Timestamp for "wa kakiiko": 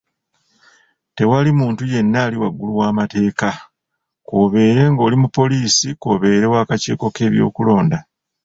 6.53-7.05